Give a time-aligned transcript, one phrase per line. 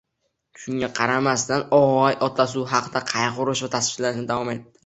[0.61, 4.69] Shunga qaramasdan o`gay otasi u haqda qayg`urish va tashvishlanishda davom etdi